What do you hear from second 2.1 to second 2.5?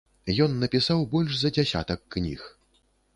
кніг.